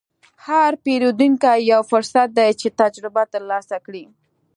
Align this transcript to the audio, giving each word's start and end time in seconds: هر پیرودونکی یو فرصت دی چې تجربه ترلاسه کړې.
هر 0.45 0.71
پیرودونکی 0.83 1.57
یو 1.71 1.81
فرصت 1.91 2.27
دی 2.37 2.49
چې 2.59 2.67
تجربه 2.81 3.23
ترلاسه 3.33 3.77
کړې. 3.85 4.05